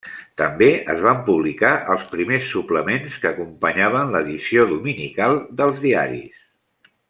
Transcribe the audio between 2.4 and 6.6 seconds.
suplements que acompanyaven l'edició dominical dels diaris.